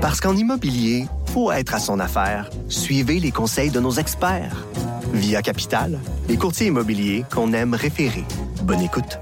Parce 0.00 0.18
qu'en 0.18 0.34
immobilier, 0.34 1.06
faut 1.34 1.52
être 1.52 1.74
à 1.74 1.78
son 1.78 2.00
affaire. 2.00 2.48
Suivez 2.68 3.20
les 3.20 3.30
conseils 3.30 3.70
de 3.70 3.80
nos 3.80 3.92
experts. 3.92 4.64
Via 5.12 5.42
Capital, 5.42 5.98
les 6.26 6.38
courtiers 6.38 6.68
immobiliers 6.68 7.24
qu'on 7.30 7.52
aime 7.52 7.74
référer. 7.74 8.24
Bonne 8.62 8.80
écoute. 8.80 9.18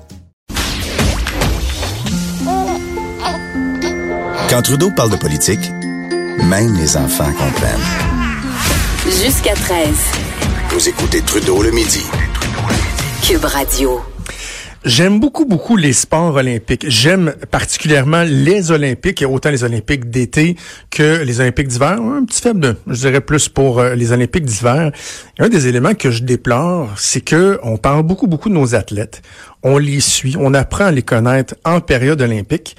Quand 4.49 4.62
Trudeau 4.62 4.91
parle 4.93 5.11
de 5.11 5.17
politique, 5.17 5.71
même 6.45 6.74
les 6.74 6.97
enfants 6.97 7.33
comprennent. 7.33 7.88
Jusqu'à 9.04 9.54
13. 9.54 9.88
Vous 10.71 10.88
écoutez 10.88 11.22
Trudeau 11.22 11.60
le 11.60 11.72
midi. 11.72 12.04
Cube 13.22 13.45
Radio. 13.45 14.01
J'aime 14.85 15.19
beaucoup, 15.19 15.45
beaucoup 15.45 15.76
les 15.76 15.92
sports 15.92 16.37
olympiques. 16.37 16.87
J'aime 16.88 17.34
particulièrement 17.51 18.23
les 18.23 18.70
Olympiques, 18.70 19.20
et 19.20 19.24
autant 19.24 19.51
les 19.51 19.65
Olympiques 19.65 20.09
d'été 20.09 20.56
que 20.88 21.23
les 21.24 21.41
Olympiques 21.41 21.66
d'hiver. 21.66 22.01
Un 22.01 22.24
petit 22.24 22.41
faible, 22.41 22.77
je 22.87 22.95
dirais 22.95 23.20
plus 23.20 23.48
pour 23.48 23.80
euh, 23.80 23.96
les 23.96 24.12
Olympiques 24.12 24.45
d'hiver. 24.45 24.92
Un 25.41 25.48
des 25.48 25.66
éléments 25.66 25.95
que 25.95 26.12
je 26.12 26.23
déplore, 26.23 26.91
c'est 26.96 27.23
que 27.23 27.59
on 27.64 27.77
parle 27.77 28.04
beaucoup, 28.04 28.28
beaucoup 28.28 28.48
de 28.48 28.54
nos 28.54 28.77
athlètes. 28.77 29.20
On 29.64 29.78
les 29.78 29.98
suit, 29.98 30.37
on 30.38 30.54
apprend 30.54 30.84
à 30.84 30.92
les 30.92 31.02
connaître 31.02 31.56
en 31.65 31.80
période 31.80 32.23
olympique. 32.23 32.76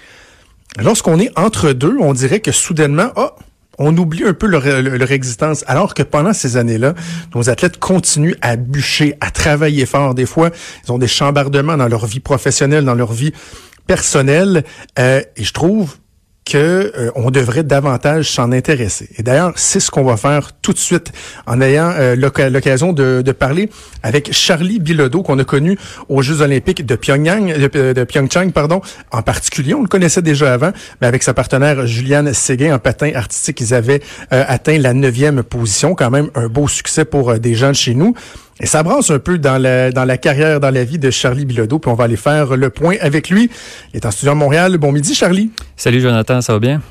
Lorsqu'on 0.81 1.19
est 1.19 1.37
entre 1.37 1.73
deux, 1.73 1.97
on 1.99 2.13
dirait 2.13 2.39
que 2.39 2.53
soudainement, 2.53 3.09
oh, 3.17 3.31
on 3.79 3.97
oublie 3.97 4.25
un 4.25 4.33
peu 4.33 4.45
leur, 4.45 4.63
leur, 4.65 5.11
existence, 5.11 5.63
alors 5.67 5.93
que 5.93 6.03
pendant 6.03 6.33
ces 6.33 6.57
années-là, 6.57 6.93
nos 7.33 7.49
athlètes 7.49 7.79
continuent 7.79 8.35
à 8.41 8.57
bûcher, 8.57 9.15
à 9.21 9.31
travailler 9.31 9.85
fort. 9.85 10.13
Des 10.13 10.25
fois, 10.25 10.51
ils 10.85 10.91
ont 10.91 10.97
des 10.97 11.07
chambardements 11.07 11.77
dans 11.77 11.87
leur 11.87 12.05
vie 12.05 12.19
professionnelle, 12.19 12.83
dans 12.83 12.93
leur 12.93 13.13
vie 13.13 13.31
personnelle. 13.87 14.65
Euh, 14.99 15.21
et 15.37 15.43
je 15.43 15.53
trouve 15.53 15.95
euh, 16.57 17.11
on 17.15 17.31
devrait 17.31 17.63
davantage 17.63 18.31
s'en 18.31 18.51
intéresser. 18.51 19.09
Et 19.17 19.23
d'ailleurs, 19.23 19.53
c'est 19.55 19.79
ce 19.79 19.91
qu'on 19.91 20.03
va 20.03 20.17
faire 20.17 20.51
tout 20.61 20.73
de 20.73 20.77
suite 20.77 21.11
en 21.45 21.61
ayant 21.61 21.91
euh, 21.97 22.15
l'occasion 22.15 22.93
de, 22.93 23.31
parler 23.31 23.69
avec 24.03 24.33
Charlie 24.33 24.79
Bilodeau 24.79 25.21
qu'on 25.21 25.37
a 25.39 25.43
connu 25.43 25.77
aux 26.07 26.21
Jeux 26.21 26.41
olympiques 26.41 26.85
de 26.85 26.95
Pyongyang, 26.95 27.53
de, 27.57 28.03
Pyeongchang, 28.03 28.51
pardon. 28.51 28.81
En 29.11 29.21
particulier, 29.21 29.73
on 29.73 29.81
le 29.81 29.87
connaissait 29.87 30.21
déjà 30.21 30.53
avant, 30.53 30.71
mais 31.01 31.07
avec 31.07 31.23
sa 31.23 31.33
partenaire 31.33 31.85
Juliane 31.85 32.33
Séguin 32.33 32.75
en 32.75 32.79
patin 32.79 33.11
artistique, 33.13 33.61
ils 33.61 33.73
avaient 33.73 34.01
euh, 34.33 34.43
atteint 34.47 34.77
la 34.77 34.93
neuvième 34.93 35.43
position, 35.43 35.95
quand 35.95 36.09
même 36.09 36.29
un 36.35 36.47
beau 36.47 36.67
succès 36.67 37.05
pour 37.05 37.37
des 37.39 37.53
gens 37.53 37.73
chez 37.73 37.93
nous. 37.93 38.15
Et 38.61 38.65
ça 38.65 38.83
brasse 38.83 39.09
un 39.09 39.19
peu 39.19 39.37
dans 39.37 39.57
la, 39.57 39.91
dans 39.91 40.03
la 40.03 40.17
carrière, 40.17 40.59
dans 40.59 40.69
la 40.69 40.83
vie 40.83 40.99
de 40.99 41.09
Charlie 41.11 41.45
Bilodeau, 41.45 41.79
puis 41.79 41.89
on 41.89 41.95
va 41.95 42.03
aller 42.03 42.17
faire 42.17 42.57
le 42.57 42.69
point 42.69 42.95
avec 42.99 43.29
lui. 43.29 43.49
Il 43.93 43.97
est 43.97 44.05
en 44.05 44.11
studio 44.11 44.33
à 44.33 44.35
Montréal. 44.35 44.77
Bon 44.77 44.91
midi, 44.91 45.15
Charlie. 45.15 45.51
Salut, 45.77 46.01
Jonathan, 46.01 46.41
ça 46.41 46.53
va 46.53 46.59
bien? 46.59 46.81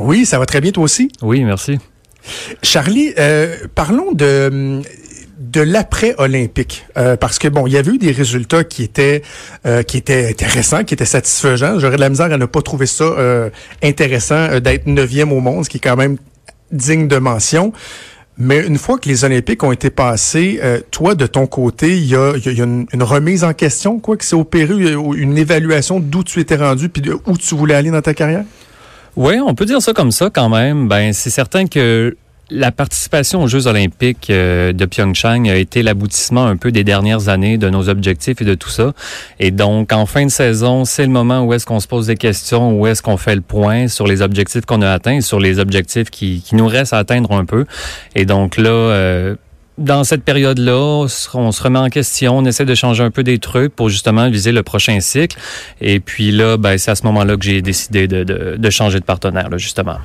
Oui, 0.00 0.26
ça 0.26 0.38
va 0.38 0.46
très 0.46 0.60
bien, 0.60 0.72
toi 0.72 0.82
aussi? 0.82 1.10
Oui, 1.22 1.44
merci. 1.44 1.78
Charlie, 2.62 3.12
euh, 3.18 3.56
parlons 3.74 4.12
de 4.12 4.82
de 5.38 5.60
l'après-olympique 5.60 6.86
euh, 6.96 7.16
parce 7.16 7.38
que 7.38 7.48
bon 7.48 7.66
il 7.66 7.72
y 7.72 7.76
avait 7.76 7.90
eu 7.90 7.98
des 7.98 8.12
résultats 8.12 8.62
qui 8.62 8.84
étaient 8.84 9.22
euh, 9.66 9.82
qui 9.82 9.96
étaient 9.96 10.30
intéressants 10.30 10.84
qui 10.84 10.94
étaient 10.94 11.04
satisfaisants 11.04 11.80
j'aurais 11.80 11.96
de 11.96 12.00
la 12.00 12.08
misère 12.08 12.32
à 12.32 12.38
ne 12.38 12.46
pas 12.46 12.62
trouver 12.62 12.86
ça 12.86 13.04
euh, 13.04 13.50
intéressant 13.82 14.60
d'être 14.60 14.86
neuvième 14.86 15.32
au 15.32 15.40
monde 15.40 15.64
ce 15.64 15.70
qui 15.70 15.78
est 15.78 15.80
quand 15.80 15.96
même 15.96 16.16
digne 16.70 17.08
de 17.08 17.18
mention 17.18 17.72
mais 18.38 18.66
une 18.66 18.78
fois 18.78 18.98
que 18.98 19.08
les 19.08 19.24
Olympiques 19.24 19.62
ont 19.62 19.72
été 19.72 19.90
passés, 19.90 20.58
euh, 20.62 20.80
toi, 20.90 21.14
de 21.14 21.26
ton 21.26 21.46
côté, 21.46 21.96
il 21.96 22.06
y 22.06 22.16
a, 22.16 22.32
une, 22.46 22.86
remise 23.02 23.44
en 23.44 23.52
question, 23.52 23.98
quoi, 23.98 24.16
qui 24.16 24.26
s'est 24.26 24.36
opérée, 24.36 24.94
une 24.94 25.36
évaluation 25.36 26.00
d'où 26.00 26.24
tu 26.24 26.40
étais 26.40 26.56
rendu, 26.56 26.88
puis 26.88 27.02
où 27.26 27.36
tu 27.36 27.54
voulais 27.54 27.74
aller 27.74 27.90
dans 27.90 28.00
ta 28.00 28.14
carrière? 28.14 28.44
Oui, 29.16 29.34
on 29.44 29.54
peut 29.54 29.66
dire 29.66 29.82
ça 29.82 29.92
comme 29.92 30.10
ça 30.10 30.30
quand 30.30 30.48
même. 30.48 30.88
Ben, 30.88 31.12
c'est 31.12 31.30
certain 31.30 31.66
que 31.66 32.16
la 32.52 32.70
participation 32.70 33.42
aux 33.42 33.48
Jeux 33.48 33.66
olympiques 33.66 34.28
euh, 34.30 34.72
de 34.72 34.84
Pyeongchang 34.84 35.48
a 35.48 35.56
été 35.56 35.82
l'aboutissement 35.82 36.44
un 36.44 36.56
peu 36.56 36.70
des 36.70 36.84
dernières 36.84 37.28
années 37.28 37.58
de 37.58 37.68
nos 37.70 37.88
objectifs 37.88 38.40
et 38.40 38.44
de 38.44 38.54
tout 38.54 38.68
ça. 38.68 38.92
Et 39.40 39.50
donc, 39.50 39.92
en 39.92 40.06
fin 40.06 40.26
de 40.26 40.30
saison, 40.30 40.84
c'est 40.84 41.04
le 41.04 41.10
moment 41.10 41.42
où 41.42 41.54
est-ce 41.54 41.66
qu'on 41.66 41.80
se 41.80 41.88
pose 41.88 42.06
des 42.06 42.16
questions, 42.16 42.78
où 42.78 42.86
est-ce 42.86 43.02
qu'on 43.02 43.16
fait 43.16 43.34
le 43.34 43.40
point 43.40 43.88
sur 43.88 44.06
les 44.06 44.22
objectifs 44.22 44.66
qu'on 44.66 44.82
a 44.82 44.90
atteints, 44.90 45.20
sur 45.20 45.40
les 45.40 45.58
objectifs 45.58 46.10
qui, 46.10 46.42
qui, 46.42 46.54
nous 46.54 46.66
restent 46.66 46.92
à 46.92 46.98
atteindre 46.98 47.32
un 47.32 47.44
peu. 47.44 47.64
Et 48.14 48.26
donc 48.26 48.58
là, 48.58 48.70
euh, 48.70 49.34
dans 49.78 50.04
cette 50.04 50.22
période-là, 50.22 51.06
on 51.34 51.52
se 51.52 51.62
remet 51.62 51.78
en 51.78 51.88
question, 51.88 52.38
on 52.38 52.44
essaie 52.44 52.66
de 52.66 52.74
changer 52.74 53.02
un 53.02 53.10
peu 53.10 53.22
des 53.22 53.38
trucs 53.38 53.74
pour 53.74 53.88
justement 53.88 54.28
viser 54.28 54.52
le 54.52 54.62
prochain 54.62 55.00
cycle. 55.00 55.38
Et 55.80 55.98
puis 56.00 56.30
là, 56.30 56.58
ben, 56.58 56.76
c'est 56.76 56.90
à 56.90 56.94
ce 56.94 57.04
moment-là 57.06 57.36
que 57.36 57.44
j'ai 57.44 57.62
décidé 57.62 58.06
de, 58.06 58.22
de, 58.22 58.56
de 58.58 58.70
changer 58.70 59.00
de 59.00 59.04
partenaire, 59.04 59.48
là, 59.48 59.56
justement. 59.56 59.96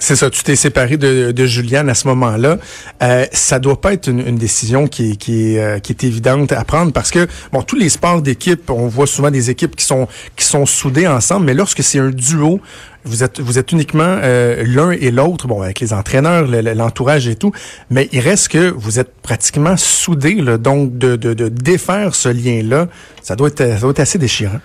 C'est 0.00 0.14
ça, 0.14 0.30
tu 0.30 0.44
t'es 0.44 0.54
séparé 0.54 0.96
de, 0.96 1.32
de 1.32 1.46
Juliane 1.46 1.88
à 1.88 1.94
ce 1.94 2.06
moment-là. 2.08 2.58
Euh, 3.02 3.26
ça 3.32 3.58
doit 3.58 3.80
pas 3.80 3.92
être 3.92 4.08
une, 4.08 4.20
une 4.20 4.36
décision 4.36 4.86
qui 4.86 5.10
est, 5.10 5.16
qui, 5.16 5.58
euh, 5.58 5.80
qui 5.80 5.92
est 5.92 6.04
évidente 6.04 6.52
à 6.52 6.64
prendre 6.64 6.92
parce 6.92 7.10
que, 7.10 7.26
bon, 7.52 7.62
tous 7.62 7.76
les 7.76 7.88
sports 7.88 8.22
d'équipe, 8.22 8.70
on 8.70 8.86
voit 8.86 9.08
souvent 9.08 9.30
des 9.30 9.50
équipes 9.50 9.74
qui 9.74 9.84
sont, 9.84 10.06
qui 10.36 10.44
sont 10.44 10.66
soudées 10.66 11.08
ensemble, 11.08 11.46
mais 11.46 11.54
lorsque 11.54 11.82
c'est 11.82 11.98
un 11.98 12.10
duo, 12.10 12.60
vous 13.04 13.24
êtes, 13.24 13.40
vous 13.40 13.58
êtes 13.58 13.72
uniquement 13.72 14.18
euh, 14.22 14.62
l'un 14.64 14.92
et 14.92 15.10
l'autre, 15.10 15.48
bon, 15.48 15.62
avec 15.62 15.80
les 15.80 15.92
entraîneurs, 15.92 16.46
l'entourage 16.46 17.26
et 17.26 17.34
tout, 17.34 17.52
mais 17.90 18.08
il 18.12 18.20
reste 18.20 18.48
que 18.48 18.70
vous 18.70 19.00
êtes 19.00 19.12
pratiquement 19.20 19.76
soudés, 19.76 20.34
là, 20.34 20.58
donc 20.58 20.96
de, 20.96 21.16
de, 21.16 21.34
de 21.34 21.48
défaire 21.48 22.14
ce 22.14 22.28
lien-là, 22.28 22.86
ça 23.22 23.34
doit 23.34 23.48
être, 23.48 23.66
ça 23.66 23.80
doit 23.80 23.90
être 23.90 24.00
assez 24.00 24.18
déchirant. 24.18 24.60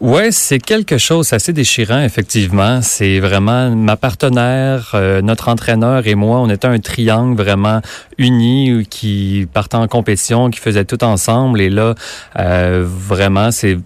Ouais, 0.00 0.30
c'est 0.30 0.60
quelque 0.60 0.96
chose 0.96 1.32
assez 1.32 1.52
déchirant, 1.52 2.00
effectivement. 2.02 2.82
C'est 2.82 3.18
vraiment 3.18 3.74
ma 3.74 3.96
partenaire, 3.96 4.92
euh, 4.94 5.20
notre 5.22 5.48
entraîneur 5.48 6.06
et 6.06 6.14
moi, 6.14 6.38
on 6.38 6.48
était 6.48 6.68
un 6.68 6.78
triangle 6.78 7.36
vraiment 7.36 7.80
uni 8.16 8.86
qui 8.88 9.48
partait 9.52 9.76
en 9.76 9.88
compétition, 9.88 10.50
qui 10.50 10.60
faisait 10.60 10.84
tout 10.84 11.02
ensemble. 11.02 11.60
Et 11.60 11.68
là, 11.68 11.96
euh, 12.38 12.84
vraiment, 12.86 13.50
c'est 13.50 13.76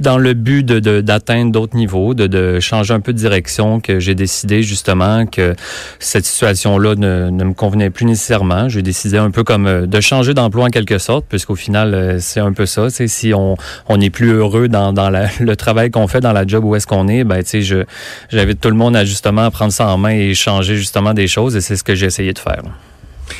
dans 0.00 0.18
le 0.18 0.34
but 0.34 0.64
de, 0.64 1.00
d'atteindre 1.00 1.52
d'autres 1.52 1.76
niveaux, 1.76 2.14
de, 2.14 2.26
de, 2.26 2.60
changer 2.60 2.94
un 2.94 3.00
peu 3.00 3.12
de 3.12 3.18
direction, 3.18 3.80
que 3.80 4.00
j'ai 4.00 4.14
décidé 4.14 4.62
justement 4.62 5.26
que 5.26 5.54
cette 5.98 6.24
situation-là 6.24 6.94
ne, 6.96 7.30
ne 7.30 7.44
me 7.44 7.54
convenait 7.54 7.90
plus 7.90 8.06
nécessairement. 8.06 8.68
J'ai 8.68 8.82
décidé 8.82 9.18
un 9.18 9.30
peu 9.30 9.44
comme 9.44 9.66
euh, 9.66 9.86
de 9.86 10.00
changer 10.00 10.34
d'emploi 10.34 10.66
en 10.66 10.68
quelque 10.68 10.98
sorte, 10.98 11.26
puisqu'au 11.28 11.56
final, 11.56 11.94
euh, 11.94 12.18
c'est 12.20 12.40
un 12.40 12.52
peu 12.52 12.66
ça. 12.66 12.88
Si 12.90 13.32
on 13.34 13.56
on 13.88 13.96
n'est 13.96 14.10
plus 14.10 14.30
heureux 14.30 14.68
dans, 14.68 14.92
dans 14.92 15.10
la, 15.10 15.28
le 15.40 15.56
travail 15.56 15.90
qu'on 15.90 16.06
fait, 16.06 16.20
dans 16.20 16.32
la 16.32 16.46
job 16.46 16.64
où 16.64 16.74
est-ce 16.76 16.86
qu'on 16.86 17.08
est, 17.08 17.24
ben 17.24 17.42
je 17.44 17.84
j'invite 18.30 18.60
tout 18.60 18.70
le 18.70 18.76
monde 18.76 18.96
à 18.96 19.04
justement 19.04 19.50
prendre 19.50 19.72
ça 19.72 19.88
en 19.88 19.98
main 19.98 20.10
et 20.10 20.34
changer 20.34 20.76
justement 20.76 21.14
des 21.14 21.26
choses, 21.26 21.56
et 21.56 21.60
c'est 21.60 21.76
ce 21.76 21.84
que 21.84 21.94
j'ai 21.94 22.06
essayé 22.06 22.32
de 22.32 22.38
faire. 22.38 22.62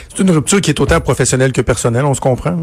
C'est 0.09 0.23
une 0.23 0.31
rupture 0.31 0.61
qui 0.61 0.71
est 0.71 0.81
autant 0.81 1.01
professionnelle 1.01 1.53
que 1.53 1.61
personnelle, 1.61 2.05
on 2.05 2.15
se 2.15 2.21
comprend? 2.21 2.57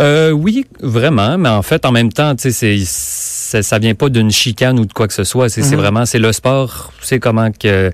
Euh, 0.00 0.30
oui, 0.30 0.66
vraiment, 0.80 1.38
mais 1.38 1.48
en 1.48 1.62
fait, 1.62 1.86
en 1.86 1.92
même 1.92 2.12
temps, 2.12 2.34
tu 2.34 2.50
sais, 2.50 2.84
c'est 2.84 3.62
ça, 3.62 3.78
vient 3.78 3.94
pas 3.94 4.08
d'une 4.08 4.30
chicane 4.30 4.78
ou 4.80 4.86
de 4.86 4.92
quoi 4.92 5.06
que 5.06 5.14
ce 5.14 5.24
soit. 5.24 5.48
C'est 5.48 5.60
mm-hmm. 5.60 5.76
vraiment, 5.76 6.06
c'est 6.06 6.18
le 6.18 6.32
sport, 6.32 6.92
c'est 7.00 7.20
comment 7.20 7.50
que 7.52 7.92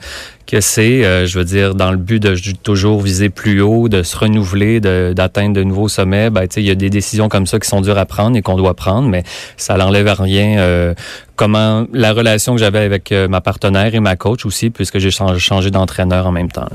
que 0.50 0.60
c'est, 0.60 1.04
euh, 1.04 1.26
je 1.26 1.38
veux 1.38 1.44
dire, 1.44 1.76
dans 1.76 1.92
le 1.92 1.96
but 1.96 2.20
de 2.20 2.34
toujours 2.62 3.00
viser 3.00 3.30
plus 3.30 3.60
haut, 3.60 3.88
de 3.88 4.02
se 4.02 4.16
renouveler, 4.16 4.80
d'atteindre 4.80 5.54
de, 5.54 5.62
nouveaux 5.62 5.88
sommets. 5.88 6.28
Ben, 6.28 6.48
il 6.56 6.64
y 6.64 6.70
a 6.70 6.74
des 6.74 6.90
décisions 6.90 7.28
comme 7.28 7.46
ça 7.46 7.60
qui 7.60 7.68
sont 7.68 7.80
dures 7.80 7.98
à 7.98 8.04
prendre 8.04 8.36
et 8.36 8.42
qu'on 8.42 8.56
doit 8.56 8.74
prendre, 8.74 9.08
mais 9.08 9.22
ça 9.56 9.76
n'enlève 9.76 10.08
à 10.08 10.14
rien. 10.14 10.58
Euh, 10.58 10.94
comment 11.36 11.86
la 11.92 12.12
relation 12.12 12.54
que 12.54 12.58
j'avais 12.58 12.80
avec 12.80 13.12
euh, 13.12 13.28
ma 13.28 13.40
partenaire 13.40 13.94
et 13.94 14.00
ma 14.00 14.16
coach 14.16 14.44
aussi, 14.44 14.70
puisque 14.70 14.98
j'ai 14.98 15.12
changé, 15.12 15.38
changé 15.38 15.70
d'entraîneur 15.70 16.26
en 16.26 16.32
même 16.32 16.50
temps 16.50 16.68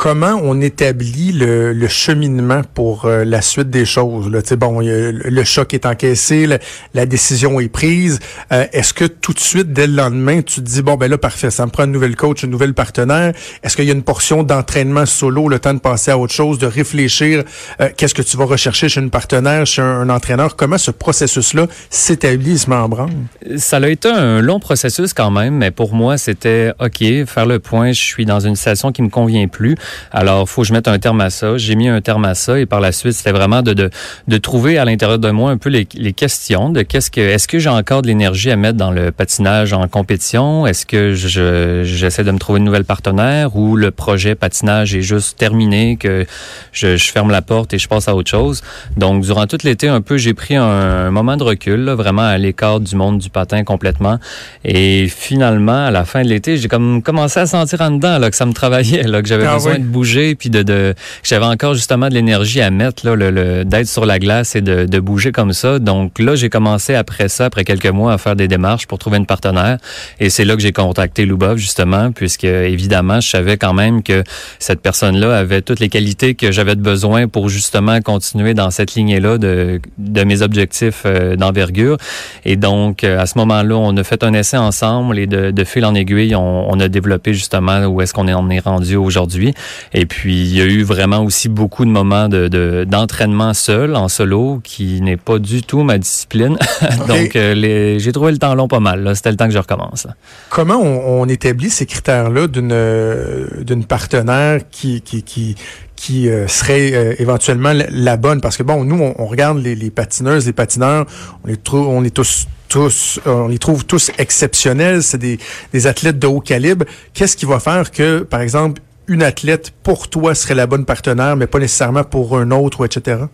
comment 0.00 0.40
on 0.42 0.62
établit 0.62 1.30
le, 1.30 1.74
le 1.74 1.86
cheminement 1.86 2.62
pour 2.72 3.04
euh, 3.04 3.22
la 3.22 3.42
suite 3.42 3.68
des 3.68 3.84
choses. 3.84 4.30
Là? 4.30 4.40
Bon, 4.56 4.80
le 4.80 5.44
choc 5.44 5.74
est 5.74 5.84
encaissé, 5.84 6.48
la, 6.94 7.04
décision 7.04 7.60
est 7.60 7.68
prise. 7.68 8.18
Euh, 8.50 8.64
est-ce 8.72 8.94
que 8.94 9.04
tout 9.04 9.34
de 9.34 9.38
suite, 9.38 9.74
dès 9.74 9.86
le 9.86 9.92
lendemain, 9.92 10.40
tu 10.40 10.62
te 10.62 10.66
dis, 10.66 10.80
bon, 10.80 10.94
ben 10.94 11.10
là, 11.10 11.18
parfait, 11.18 11.50
ça 11.50 11.66
me 11.66 11.70
prend 11.70 11.84
une 11.84 11.92
nouvelle 11.92 12.16
coach, 12.16 12.44
une 12.44 12.50
nouvelle 12.50 12.72
partenaire. 12.72 13.34
Est-ce 13.62 13.76
qu'il 13.76 13.84
y 13.84 13.90
a 13.90 13.92
une 13.92 14.02
portion 14.02 14.42
d'entraînement 14.42 15.04
solo, 15.04 15.50
le 15.50 15.58
temps 15.58 15.74
de 15.74 15.80
passer 15.80 16.12
à 16.12 16.16
autre 16.16 16.32
chose, 16.32 16.56
de 16.58 16.66
réfléchir, 16.66 17.44
euh, 17.82 17.90
qu'est-ce 17.94 18.14
que 18.14 18.22
tu 18.22 18.38
vas 18.38 18.46
rechercher 18.46 18.88
chez 18.88 19.02
une 19.02 19.10
partenaire, 19.10 19.66
chez 19.66 19.82
un, 19.82 20.08
entraîneur? 20.08 20.56
Comment 20.56 20.78
ce 20.78 20.92
processus-là 20.92 21.66
s'établit, 21.90 22.56
se 22.56 22.70
met 22.70 22.76
en 22.76 22.88
branle? 22.88 23.10
Ça 23.58 23.76
a 23.76 23.86
été 23.86 24.08
un 24.08 24.40
long 24.40 24.60
processus 24.60 25.12
quand 25.12 25.30
même, 25.30 25.56
mais 25.56 25.70
pour 25.70 25.92
moi, 25.92 26.16
c'était, 26.16 26.72
OK, 26.80 27.04
faire 27.26 27.44
le 27.44 27.58
point, 27.58 27.92
je 27.92 28.00
suis 28.00 28.24
dans 28.24 28.40
une 28.40 28.56
situation 28.56 28.92
qui 28.92 29.02
me 29.02 29.10
convient 29.10 29.46
plus. 29.46 29.76
Alors, 30.12 30.48
faut 30.48 30.62
que 30.62 30.68
je 30.68 30.72
mette 30.72 30.88
un 30.88 30.98
terme 30.98 31.20
à 31.20 31.30
ça. 31.30 31.56
J'ai 31.56 31.74
mis 31.74 31.88
un 31.88 32.00
terme 32.00 32.24
à 32.24 32.34
ça 32.34 32.58
et 32.58 32.66
par 32.66 32.80
la 32.80 32.92
suite, 32.92 33.12
c'était 33.12 33.32
vraiment 33.32 33.62
de, 33.62 33.72
de, 33.72 33.90
de, 34.28 34.36
trouver 34.38 34.78
à 34.78 34.84
l'intérieur 34.84 35.18
de 35.18 35.30
moi 35.30 35.50
un 35.50 35.56
peu 35.56 35.68
les, 35.68 35.86
les 35.94 36.12
questions 36.12 36.70
de 36.70 36.82
qu'est-ce 36.82 37.10
que, 37.10 37.20
est-ce 37.20 37.48
que 37.48 37.58
j'ai 37.58 37.68
encore 37.68 38.02
de 38.02 38.06
l'énergie 38.06 38.50
à 38.50 38.56
mettre 38.56 38.78
dans 38.78 38.90
le 38.90 39.12
patinage 39.12 39.72
en 39.72 39.86
compétition? 39.88 40.66
Est-ce 40.66 40.86
que 40.86 41.14
je, 41.14 41.82
j'essaie 41.84 42.24
de 42.24 42.30
me 42.30 42.38
trouver 42.38 42.58
une 42.58 42.64
nouvelle 42.64 42.84
partenaire 42.84 43.56
ou 43.56 43.76
le 43.76 43.90
projet 43.90 44.34
patinage 44.34 44.94
est 44.94 45.02
juste 45.02 45.38
terminé, 45.38 45.96
que 45.96 46.26
je, 46.72 46.96
je 46.96 47.10
ferme 47.10 47.30
la 47.30 47.42
porte 47.42 47.74
et 47.74 47.78
je 47.78 47.88
passe 47.88 48.08
à 48.08 48.14
autre 48.14 48.30
chose? 48.30 48.62
Donc, 48.96 49.22
durant 49.22 49.46
tout 49.46 49.58
l'été, 49.64 49.88
un 49.88 50.00
peu, 50.00 50.16
j'ai 50.16 50.34
pris 50.34 50.56
un, 50.56 51.10
moment 51.10 51.36
de 51.36 51.42
recul, 51.42 51.90
vraiment 51.90 52.22
à 52.22 52.38
l'écart 52.38 52.80
du 52.80 52.96
monde 52.96 53.18
du 53.18 53.30
patin 53.30 53.64
complètement. 53.64 54.18
Et 54.64 55.08
finalement, 55.08 55.86
à 55.86 55.90
la 55.90 56.04
fin 56.04 56.22
de 56.22 56.28
l'été, 56.28 56.56
j'ai 56.56 56.68
comme 56.68 57.02
commencé 57.02 57.40
à 57.40 57.46
sentir 57.46 57.80
en 57.80 57.90
dedans 57.90 58.18
là, 58.18 58.30
que 58.30 58.36
ça 58.36 58.46
me 58.46 58.52
travaillait, 58.52 59.02
là, 59.02 59.22
que 59.22 59.28
j'avais 59.28 59.46
ah 59.46 59.54
besoin 59.54 59.78
de 59.80 59.86
bouger, 59.86 60.34
puis 60.34 60.50
de, 60.50 60.62
de 60.62 60.94
j'avais 61.22 61.46
encore 61.46 61.74
justement 61.74 62.08
de 62.08 62.14
l'énergie 62.14 62.60
à 62.60 62.70
mettre, 62.70 63.06
là, 63.06 63.14
le, 63.14 63.64
d'être 63.64 63.88
sur 63.88 64.04
la 64.04 64.18
glace 64.18 64.56
et 64.56 64.60
de, 64.60 64.84
de 64.86 65.00
bouger 65.00 65.32
comme 65.32 65.52
ça. 65.52 65.78
Donc 65.78 66.18
là, 66.18 66.34
j'ai 66.34 66.48
commencé 66.48 66.94
après 66.94 67.28
ça, 67.28 67.46
après 67.46 67.64
quelques 67.64 67.86
mois, 67.86 68.12
à 68.12 68.18
faire 68.18 68.36
des 68.36 68.48
démarches 68.48 68.86
pour 68.86 68.98
trouver 68.98 69.18
une 69.18 69.26
partenaire. 69.26 69.78
Et 70.18 70.30
c'est 70.30 70.44
là 70.44 70.56
que 70.56 70.62
j'ai 70.62 70.72
contacté 70.72 71.24
Lubov, 71.26 71.56
justement, 71.56 72.12
puisque 72.12 72.44
évidemment, 72.44 73.20
je 73.20 73.28
savais 73.28 73.56
quand 73.56 73.74
même 73.74 74.02
que 74.02 74.22
cette 74.58 74.80
personne-là 74.80 75.36
avait 75.36 75.62
toutes 75.62 75.80
les 75.80 75.88
qualités 75.88 76.34
que 76.34 76.52
j'avais 76.52 76.74
besoin 76.74 77.28
pour 77.28 77.48
justement 77.48 78.00
continuer 78.00 78.54
dans 78.54 78.70
cette 78.70 78.94
lignée-là 78.94 79.38
de, 79.38 79.80
de 79.98 80.24
mes 80.24 80.42
objectifs 80.42 81.02
euh, 81.06 81.36
d'envergure. 81.36 81.96
Et 82.44 82.56
donc, 82.56 83.04
euh, 83.04 83.18
à 83.18 83.26
ce 83.26 83.38
moment-là, 83.38 83.76
on 83.76 83.96
a 83.96 84.04
fait 84.04 84.22
un 84.24 84.32
essai 84.32 84.56
ensemble 84.56 85.18
et 85.18 85.26
de, 85.26 85.50
de 85.50 85.64
fil 85.64 85.84
en 85.84 85.94
aiguille, 85.94 86.34
on, 86.34 86.70
on 86.70 86.80
a 86.80 86.88
développé 86.88 87.34
justement 87.34 87.84
où 87.86 88.00
est-ce 88.00 88.14
qu'on 88.14 88.28
en 88.28 88.50
est 88.50 88.60
rendu 88.60 88.96
aujourd'hui. 88.96 89.54
Et 89.92 90.06
puis, 90.06 90.42
il 90.42 90.56
y 90.56 90.60
a 90.60 90.64
eu 90.64 90.82
vraiment 90.82 91.24
aussi 91.24 91.48
beaucoup 91.48 91.84
de 91.84 91.90
moments 91.90 92.28
de, 92.28 92.84
d'entraînement 92.88 93.54
seul, 93.54 93.96
en 93.96 94.08
solo, 94.08 94.60
qui 94.62 95.00
n'est 95.00 95.16
pas 95.16 95.38
du 95.38 95.62
tout 95.62 95.82
ma 95.82 95.98
discipline. 95.98 96.56
donc, 97.08 97.36
euh, 97.36 97.98
j'ai 97.98 98.12
trouvé 98.12 98.32
le 98.32 98.38
temps 98.38 98.54
long 98.54 98.68
pas 98.68 98.80
mal. 98.80 99.14
C'était 99.14 99.30
le 99.30 99.36
temps 99.36 99.46
que 99.46 99.54
je 99.54 99.58
recommence. 99.58 100.06
Comment 100.48 100.80
on, 100.80 101.22
on, 101.22 101.28
établit 101.28 101.70
ces 101.70 101.86
critères-là 101.86 102.46
d'une 102.46 103.84
partenaire 103.84 104.60
qui, 104.70 105.00
qui, 105.00 105.22
qui 105.22 105.56
qui 106.00 106.30
euh, 106.30 106.48
serait 106.48 106.94
euh, 106.94 107.14
éventuellement 107.18 107.72
la, 107.74 108.16
bonne? 108.16 108.40
Parce 108.40 108.56
que 108.56 108.62
bon 108.62 108.84
nous 108.84 109.12
on, 109.18 109.26
regarde 109.26 109.58
les, 109.58 109.74
les, 109.74 109.90
patineuses 109.90 110.46
les 110.46 110.54
patineurs 110.54 111.04
on 111.44 111.48
les 111.48 111.58
trouve 111.58 111.88
on 111.88 112.02
tous 112.08 112.46
tous 112.70 113.20
on 113.26 113.48
les 113.48 113.58
trouve 113.58 113.84
tous 113.84 114.10
exceptionnels 114.16 115.02
c'est 115.02 115.18
des, 115.18 115.38
des 115.74 115.86
athlètes 115.86 116.18
de 116.18 116.26
haut 116.26 116.40
calibre 116.40 116.86
qu'est-ce 117.12 117.36
qui 117.36 117.44
va 117.44 117.60
faire 117.60 117.90
que 117.90 118.20
par 118.20 118.40
exemple 118.40 118.80
une 119.10 119.24
athlète 119.24 119.72
pour 119.82 120.08
toi 120.08 120.36
serait 120.36 120.54
la 120.54 120.68
bonne 120.68 120.84
partenaire 120.84 121.34
mais 121.36 121.48
pas 121.48 121.58
nécessairement 121.58 122.04
pour 122.04 122.38
un 122.38 122.52
autre 122.52 122.86
etc 122.86 123.24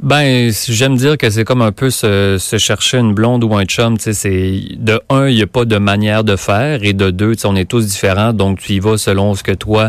ben, 0.00 0.50
j'aime 0.68 0.96
dire 0.96 1.16
que 1.16 1.30
c'est 1.30 1.44
comme 1.44 1.62
un 1.62 1.72
peu 1.72 1.90
se, 1.90 2.36
se, 2.38 2.58
chercher 2.58 2.98
une 2.98 3.14
blonde 3.14 3.44
ou 3.44 3.54
un 3.54 3.64
chum. 3.64 3.96
C'est 3.98 4.12
de 4.76 5.00
un, 5.08 5.28
il 5.28 5.36
n'y 5.36 5.42
a 5.42 5.46
pas 5.46 5.64
de 5.64 5.78
manière 5.78 6.24
de 6.24 6.36
faire, 6.36 6.82
et 6.82 6.92
de 6.92 7.10
deux, 7.10 7.34
on 7.44 7.56
est 7.56 7.64
tous 7.64 7.86
différents, 7.86 8.32
donc 8.32 8.58
tu 8.58 8.72
y 8.72 8.80
vas 8.80 8.98
selon 8.98 9.34
ce 9.34 9.42
que 9.42 9.52
toi, 9.52 9.88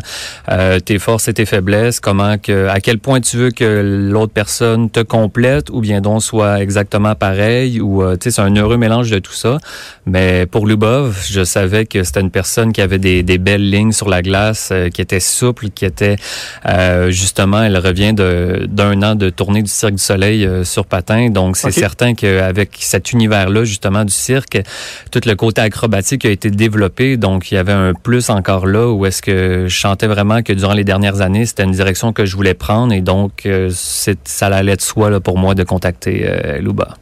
euh, 0.49 0.79
tes 0.79 0.99
forces 0.99 1.27
et 1.27 1.33
tes 1.33 1.45
faiblesses, 1.45 1.99
comment 1.99 2.37
que, 2.37 2.67
à 2.67 2.79
quel 2.79 2.99
point 2.99 3.19
tu 3.19 3.37
veux 3.37 3.51
que 3.51 4.09
l'autre 4.11 4.33
personne 4.33 4.89
te 4.89 4.99
complète, 4.99 5.69
ou 5.69 5.81
bien 5.81 6.01
donc 6.01 6.21
soit 6.21 6.61
exactement 6.61 7.15
pareil, 7.15 7.81
ou 7.81 8.03
euh, 8.03 8.15
c'est 8.21 8.39
un 8.39 8.55
heureux 8.55 8.77
mélange 8.77 9.09
de 9.09 9.19
tout 9.19 9.33
ça. 9.33 9.57
Mais 10.05 10.45
pour 10.45 10.67
Lubov, 10.67 11.25
je 11.27 11.43
savais 11.43 11.85
que 11.85 12.03
c'était 12.03 12.21
une 12.21 12.31
personne 12.31 12.73
qui 12.73 12.81
avait 12.81 12.99
des, 12.99 13.23
des 13.23 13.37
belles 13.37 13.69
lignes 13.69 13.91
sur 13.91 14.09
la 14.09 14.21
glace, 14.21 14.69
euh, 14.71 14.89
qui 14.89 15.01
était 15.01 15.19
souple, 15.19 15.69
qui 15.69 15.85
était 15.85 16.15
euh, 16.65 17.09
justement, 17.11 17.63
elle 17.63 17.77
revient 17.77 18.13
d'un 18.13 19.01
an 19.01 19.15
de 19.15 19.29
tournée 19.29 19.63
du 19.63 19.69
cirque 19.69 19.94
du 19.95 20.01
Soleil 20.03 20.45
euh, 20.45 20.63
sur 20.63 20.85
patin. 20.85 21.29
Donc, 21.29 21.57
c'est 21.57 21.71
certain 21.71 22.13
qu'avec 22.13 22.77
cet 22.79 23.11
univers-là, 23.11 23.63
justement, 23.63 24.05
du 24.05 24.13
cirque, 24.13 24.61
tout 25.11 25.21
le 25.25 25.33
côté 25.35 25.61
acrobatique 25.61 26.25
a 26.25 26.29
été 26.29 26.51
développé. 26.51 27.17
Donc, 27.17 27.51
il 27.51 27.55
y 27.55 27.57
avait 27.57 27.73
un 27.73 27.93
plus 27.93 28.29
encore 28.29 28.67
là 28.67 28.91
où 28.91 29.05
est-ce 29.05 29.21
que 29.21 29.65
je 29.67 29.75
chantais 29.75 30.07
vraiment 30.07 30.41
que 30.43 30.53
durant 30.53 30.73
les 30.73 30.83
dernières 30.83 31.21
années, 31.21 31.45
c'était 31.45 31.63
une 31.63 31.71
direction 31.71 32.13
que 32.13 32.25
je 32.25 32.35
voulais 32.35 32.53
prendre. 32.53 32.93
Et 32.93 33.01
donc, 33.01 33.45
euh, 33.45 33.71
ça 33.71 34.47
allait 34.47 34.75
de 34.75 34.81
soi 34.81 35.09
là, 35.09 35.19
pour 35.19 35.37
moi 35.37 35.55
de 35.55 35.63
contacter 35.63 36.25
euh, 36.27 36.59
Luba 36.59 36.95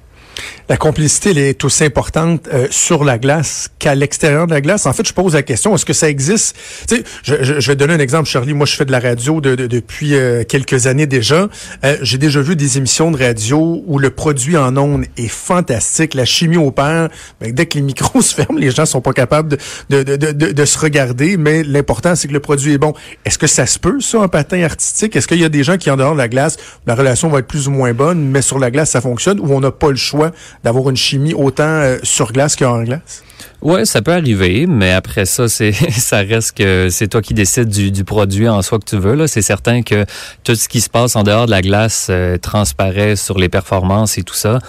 la 0.69 0.77
complicité 0.77 1.31
elle 1.31 1.37
est 1.37 1.63
aussi 1.63 1.83
importante 1.83 2.47
euh, 2.53 2.67
sur 2.69 3.03
la 3.03 3.17
glace 3.17 3.69
qu'à 3.79 3.95
l'extérieur 3.95 4.47
de 4.47 4.53
la 4.53 4.61
glace. 4.61 4.85
En 4.85 4.93
fait, 4.93 5.07
je 5.07 5.13
pose 5.13 5.33
la 5.33 5.43
question, 5.43 5.75
est-ce 5.75 5.85
que 5.85 5.93
ça 5.93 6.09
existe? 6.09 6.55
Je, 6.89 6.97
je, 7.23 7.59
je, 7.59 7.67
vais 7.67 7.75
donner 7.75 7.93
un 7.93 7.99
exemple, 7.99 8.29
Charlie. 8.29 8.53
Moi, 8.53 8.65
je 8.65 8.75
fais 8.75 8.85
de 8.85 8.91
la 8.91 8.99
radio 8.99 9.41
de, 9.41 9.55
depuis 9.55 10.15
euh, 10.15 10.43
quelques 10.43 10.87
années 10.87 11.07
déjà. 11.07 11.47
Euh, 11.83 11.97
j'ai 12.01 12.17
déjà 12.17 12.41
vu 12.41 12.55
des 12.55 12.77
émissions 12.77 13.11
de 13.11 13.17
radio 13.17 13.83
où 13.85 13.99
le 13.99 14.09
produit 14.09 14.57
en 14.57 14.75
ondes 14.77 15.05
est 15.17 15.27
fantastique. 15.27 16.13
La 16.13 16.25
chimie 16.25 16.57
opère. 16.57 17.09
Ben, 17.39 17.51
dès 17.51 17.65
que 17.65 17.75
les 17.75 17.83
micros 17.83 18.21
se 18.21 18.33
ferment, 18.33 18.59
les 18.59 18.71
gens 18.71 18.85
sont 18.85 19.01
pas 19.01 19.13
capables 19.13 19.57
de, 19.89 20.03
de, 20.03 20.15
de, 20.15 20.31
de 20.31 20.65
se 20.65 20.77
regarder. 20.77 21.37
Mais 21.37 21.63
l'important, 21.63 22.15
c'est 22.15 22.27
que 22.27 22.33
le 22.33 22.39
produit 22.39 22.73
est 22.73 22.77
bon. 22.77 22.93
Est-ce 23.25 23.37
que 23.37 23.47
ça 23.47 23.65
se 23.65 23.79
peut, 23.79 23.99
ça, 23.99 24.19
en 24.19 24.27
patin 24.27 24.63
artistique? 24.63 25.15
Est-ce 25.15 25.27
qu'il 25.27 25.39
y 25.39 25.45
a 25.45 25.49
des 25.49 25.63
gens 25.63 25.77
qui, 25.77 25.89
en 25.89 25.97
dehors 25.97 26.13
de 26.13 26.17
la 26.17 26.27
glace, 26.27 26.57
la 26.85 26.95
relation 26.95 27.29
va 27.29 27.39
être 27.39 27.47
plus 27.47 27.67
ou 27.67 27.71
moins 27.71 27.93
bonne, 27.93 28.29
mais 28.29 28.41
sur 28.41 28.59
la 28.59 28.71
glace, 28.71 28.91
ça 28.91 29.01
fonctionne, 29.01 29.39
ou 29.39 29.53
on 29.53 29.59
n'a 29.59 29.71
pas 29.71 29.89
le 29.89 29.95
choix 29.95 30.31
d'avoir 30.63 30.89
une 30.89 30.97
chimie 30.97 31.33
autant 31.33 31.63
euh, 31.63 31.97
sur 32.03 32.31
glace 32.31 32.55
qu'en 32.55 32.83
glace? 32.83 33.23
Ouais, 33.63 33.85
ça 33.85 34.01
peut 34.01 34.11
arriver, 34.11 34.67
mais 34.67 34.91
après 34.91 35.23
ça, 35.23 35.47
c'est 35.47 35.71
ça 35.91 36.17
reste 36.17 36.57
que 36.57 36.89
c'est 36.89 37.07
toi 37.07 37.21
qui 37.21 37.33
décides 37.33 37.69
du, 37.69 37.91
du, 37.91 38.03
produit 38.03 38.49
en 38.49 38.61
soi 38.61 38.77
que 38.77 38.83
tu 38.83 38.97
veux. 38.97 39.15
Là, 39.15 39.25
c'est 39.29 39.41
certain 39.41 39.83
que 39.83 40.05
tout 40.43 40.53
ce 40.53 40.67
qui 40.67 40.81
se 40.81 40.89
passe 40.89 41.15
en 41.15 41.23
dehors 41.23 41.45
de 41.45 41.51
la 41.51 41.61
glace 41.61 42.07
euh, 42.09 42.37
transparaît 42.37 43.15
sur 43.15 43.37
les 43.39 43.47
performances 43.47 44.17
et 44.17 44.23
tout 44.23 44.33
ça. 44.33 44.59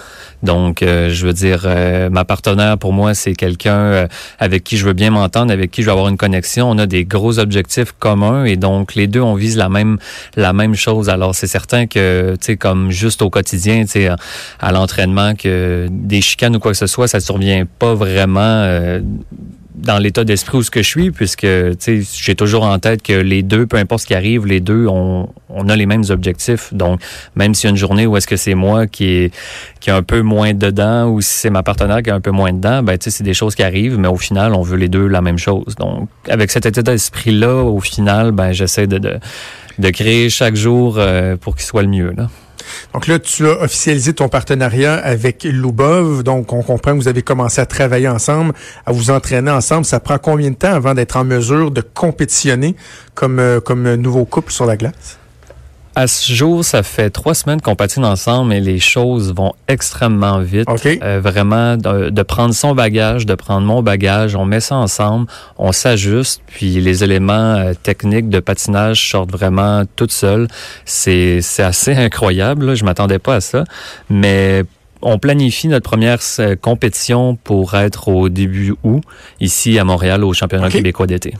Donc, 0.43 0.81
euh, 0.81 1.09
je 1.09 1.27
veux 1.27 1.33
dire, 1.33 1.63
euh, 1.65 2.09
ma 2.09 2.23
partenaire 2.23 2.77
pour 2.77 2.93
moi, 2.93 3.13
c'est 3.13 3.33
quelqu'un 3.33 4.07
avec 4.39 4.63
qui 4.63 4.77
je 4.77 4.85
veux 4.85 4.93
bien 4.93 5.09
m'entendre, 5.09 5.51
avec 5.51 5.71
qui 5.71 5.81
je 5.81 5.87
veux 5.87 5.91
avoir 5.91 6.07
une 6.07 6.17
connexion. 6.17 6.69
On 6.69 6.77
a 6.77 6.85
des 6.85 7.03
gros 7.03 7.37
objectifs 7.37 7.91
communs 7.99 8.45
et 8.45 8.55
donc 8.55 8.95
les 8.95 9.07
deux 9.07 9.19
on 9.19 9.35
vise 9.35 9.57
la 9.57 9.67
même 9.67 9.97
la 10.37 10.53
même 10.53 10.75
chose. 10.75 11.09
Alors, 11.09 11.35
c'est 11.35 11.47
certain 11.47 11.85
que 11.85 12.37
tu 12.39 12.45
sais, 12.45 12.55
comme 12.55 12.91
juste 12.91 13.21
au 13.21 13.29
quotidien, 13.29 13.81
tu 13.81 13.91
sais, 13.91 14.09
à 14.61 14.71
l'entraînement, 14.71 15.35
que 15.35 15.87
des 15.91 16.21
chicanes 16.21 16.55
ou 16.55 16.59
quoi 16.59 16.71
que 16.71 16.77
ce 16.77 16.87
soit, 16.87 17.09
ça 17.09 17.19
survient 17.19 17.65
pas 17.65 17.93
vraiment 17.93 18.64
euh, 18.65 19.01
dans 19.75 19.97
l'état 19.97 20.23
d'esprit 20.23 20.57
où 20.57 20.61
je 20.61 20.81
suis, 20.81 21.11
puisque 21.11 21.45
j'ai 21.45 22.35
toujours 22.35 22.63
en 22.63 22.79
tête 22.79 23.01
que 23.03 23.13
les 23.13 23.43
deux, 23.43 23.65
peu 23.65 23.77
importe 23.77 24.03
ce 24.03 24.07
qui 24.07 24.13
arrive, 24.13 24.45
les 24.45 24.59
deux, 24.59 24.87
on, 24.87 25.27
a 25.67 25.75
les 25.75 25.85
mêmes 25.85 26.03
objectifs. 26.09 26.73
Donc, 26.73 27.01
même 27.35 27.53
s'il 27.53 27.67
y 27.67 27.69
a 27.69 27.71
une 27.71 27.77
journée 27.77 28.05
où 28.07 28.15
est-ce 28.17 28.27
que 28.27 28.37
c'est 28.37 28.55
moi 28.55 28.87
qui 28.87 29.05
est 29.05 29.33
qui 29.79 29.91
un 29.91 30.01
peu 30.01 30.21
moins 30.21 30.53
dedans, 30.53 31.09
ou 31.09 31.21
si 31.21 31.33
c'est 31.33 31.49
ma 31.49 31.61
partenaire 31.61 32.01
qui 32.01 32.09
est 32.09 32.13
un 32.13 32.21
peu 32.21 32.31
moins 32.31 32.53
dedans, 32.53 32.81
ben 32.83 32.97
c'est 32.99 33.23
des 33.23 33.33
choses 33.33 33.55
qui 33.55 33.63
arrivent, 33.63 33.99
mais 33.99 34.07
au 34.07 34.17
final, 34.17 34.53
on 34.53 34.61
veut 34.61 34.77
les 34.77 34.89
deux 34.89 35.07
la 35.07 35.21
même 35.21 35.37
chose. 35.37 35.75
Donc, 35.75 36.09
avec 36.29 36.51
cet 36.51 36.65
état 36.65 36.81
d'esprit-là, 36.81 37.63
au 37.63 37.79
final, 37.79 38.31
ben 38.31 38.51
j'essaie 38.51 38.87
de, 38.87 38.97
de, 38.97 39.19
de 39.77 39.89
créer 39.89 40.29
chaque 40.29 40.55
jour 40.55 40.95
euh, 40.97 41.35
pour 41.35 41.55
qu'il 41.55 41.65
soit 41.65 41.83
le 41.83 41.89
mieux. 41.89 42.13
Là. 42.15 42.29
Donc 42.93 43.07
là, 43.07 43.19
tu 43.19 43.47
as 43.47 43.61
officialisé 43.61 44.13
ton 44.13 44.29
partenariat 44.29 44.95
avec 44.95 45.43
Lubov. 45.43 46.23
Donc, 46.23 46.53
on 46.53 46.63
comprend 46.63 46.91
que 46.91 46.97
vous 46.97 47.07
avez 47.07 47.21
commencé 47.21 47.61
à 47.61 47.65
travailler 47.65 48.07
ensemble, 48.07 48.53
à 48.85 48.91
vous 48.91 49.09
entraîner 49.09 49.51
ensemble. 49.51 49.85
Ça 49.85 49.99
prend 49.99 50.17
combien 50.17 50.51
de 50.51 50.55
temps 50.55 50.73
avant 50.73 50.93
d'être 50.93 51.17
en 51.17 51.23
mesure 51.23 51.71
de 51.71 51.81
compétitionner 51.81 52.75
comme, 53.13 53.39
euh, 53.39 53.59
comme 53.59 53.95
nouveau 53.95 54.25
couple 54.25 54.51
sur 54.51 54.65
la 54.65 54.77
glace? 54.77 55.19
À 55.97 56.07
ce 56.07 56.33
jour, 56.33 56.65
ça 56.65 56.83
fait 56.83 57.09
trois 57.09 57.33
semaines 57.33 57.61
qu'on 57.61 57.77
patine 57.77 58.03
ensemble 58.03 58.53
et 58.53 58.59
les 58.59 58.79
choses 58.79 59.33
vont 59.33 59.53
extrêmement 59.69 60.39
vite. 60.39 60.67
Euh, 60.85 61.21
vraiment, 61.23 61.77
de, 61.77 62.21
prendre 62.21 62.53
son 62.53 62.75
bagage, 62.75 63.25
de 63.25 63.33
prendre 63.33 63.65
mon 63.65 63.81
bagage, 63.81 64.35
on 64.35 64.43
met 64.43 64.59
ça 64.59 64.75
ensemble, 64.75 65.27
on 65.57 65.71
s'ajuste, 65.71 66.41
puis 66.47 66.81
les 66.81 67.05
éléments 67.05 67.55
euh, 67.55 67.73
techniques 67.81 68.27
de 68.27 68.41
patinage 68.41 69.09
sortent 69.09 69.31
vraiment 69.31 69.83
toutes 69.95 70.11
seuls. 70.11 70.49
C'est 70.83 71.39
assez 71.59 71.93
incroyable, 71.95 72.65
là. 72.65 72.75
je 72.75 72.83
m'attendais 72.83 73.19
pas 73.19 73.35
à 73.35 73.41
ça, 73.41 73.63
mais 74.09 74.63
on 75.01 75.17
planifie 75.17 75.69
notre 75.69 75.89
première 75.89 76.19
euh, 76.39 76.57
compétition 76.57 77.37
pour 77.37 77.75
être 77.75 78.09
au 78.09 78.27
début 78.27 78.75
août, 78.83 79.01
ici 79.39 79.79
à 79.79 79.85
Montréal, 79.85 80.25
au 80.25 80.33
championnat 80.33 80.69
québécois 80.69 81.07
d'été. 81.07 81.35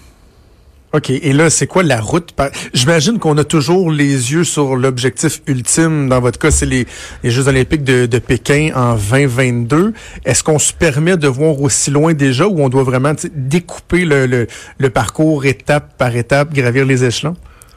OK. 0.95 1.09
Et 1.09 1.33
là, 1.33 1.49
c'est 1.49 1.67
quoi 1.67 1.83
la 1.83 1.99
route? 1.99 2.33
J'imagine 2.73 3.19
qu'on 3.19 3.37
a 3.37 3.43
toujours 3.43 3.91
les 3.91 4.31
yeux 4.31 4.45
sur 4.45 4.77
l'objectif 4.77 5.41
ultime. 5.45 6.07
Dans 6.07 6.21
votre 6.21 6.39
cas, 6.39 6.51
c'est 6.51 6.65
les, 6.65 6.87
Jeux 7.23 7.49
olympiques 7.49 7.83
de, 7.83 8.19
Pékin 8.19 8.71
en 8.75 8.95
2022. 8.95 9.93
Est-ce 10.23 10.41
qu'on 10.41 10.57
se 10.57 10.71
permet 10.71 11.17
de 11.17 11.27
voir 11.27 11.59
aussi 11.61 11.91
loin 11.91 12.13
déjà 12.13 12.47
ou 12.47 12.61
on 12.61 12.69
doit 12.69 12.83
vraiment 12.83 13.11
découper 13.33 14.05
le, 14.05 14.47
le 14.77 14.89
parcours 14.89 15.45
étape 15.45 15.97
par 15.97 16.15
étape, 16.15 16.53
gravir 16.53 16.85
les 16.85 17.03
échelons? 17.03 17.35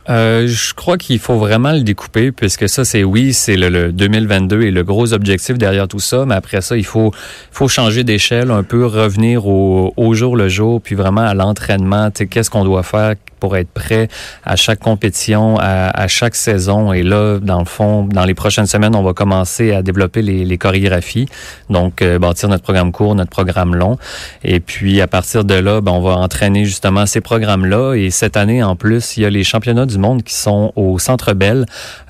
Euh, 0.09 0.47
je 0.47 0.73
crois 0.75 0.97
qu'il 0.97 1.19
faut 1.19 1.37
vraiment 1.37 1.73
le 1.73 1.83
découper, 1.83 2.33
puisque 2.33 2.69
ça, 2.69 2.85
c'est 2.85 3.05
oui, 3.05 3.35
c'est 3.35 3.57
le, 3.57 3.93
2022 3.93 4.62
et 4.62 4.71
le 4.71 4.83
gros 4.83 5.12
objectif 5.12 5.59
derrière 5.59 5.87
tout 5.87 6.00
ça, 6.00 6.25
mais 6.27 6.35
après 6.35 6.61
ça, 6.62 6.77
il 6.77 6.87
faut, 6.87 7.12
faut 7.50 7.69
changer 7.69 8.05
d'échelle 8.05 8.50
un 8.50 8.62
peu, 8.62 8.87
revenir 8.87 9.47
au, 9.47 9.93
au 9.97 10.15
jour 10.15 10.37
le 10.37 10.49
jour, 10.49 10.81
puis 10.81 10.95
vraiment 10.95 11.23
à 11.23 11.35
l'entraînement, 11.35 12.11
qu'est-ce 12.11 12.50
qu'on 12.50 12.65
doit 12.65 12.83
faire, 12.83 13.15
pour 13.38 13.57
être 13.57 13.71
prêt 13.71 14.09
à 14.45 14.57
chaque 14.57 14.80
compétition, 14.80 15.57
à, 15.59 16.09
chaque 16.09 16.35
saison. 16.35 16.92
Et 16.92 17.02
là, 17.02 17.38
dans 17.38 17.59
le 17.59 17.64
fond, 17.64 18.04
dans 18.04 18.25
les 18.25 18.35
prochaines 18.35 18.66
semaines, 18.66 18.95
on 18.95 19.02
va 19.02 19.12
commencer 19.12 19.73
à 19.73 19.83
développer 19.83 20.23
les, 20.23 20.59
chorégraphies, 20.59 21.26
donc 21.71 22.02
euh, 22.02 22.18
bâtir 22.18 22.49
notre 22.49 22.64
programme 22.64 22.90
court, 22.90 23.14
notre 23.14 23.30
programme 23.30 23.76
long. 23.76 23.97
Et 24.42 24.59
puis 24.59 25.00
à 25.00 25.07
partir 25.07 25.45
de 25.45 25.54
là, 25.54 25.80
ben, 25.80 25.92
on 25.92 26.00
va 26.00 26.16
entraîner 26.16 26.64
justement 26.64 27.07
ces 27.07 27.21
programmes-là. 27.21 27.95
Et 27.95 28.11
cette 28.11 28.37
année, 28.37 28.62
en 28.62 28.75
plus, 28.75 29.16
il 29.16 29.23
y 29.23 29.26
a 29.26 29.30
les 29.30 29.45
championnats 29.45 29.87
du 29.87 29.99
monde 29.99 30.25
qui 30.25 30.35
sont 30.35 30.73
au 30.75 30.99
Centre 30.99 31.33
Bell 31.35 31.66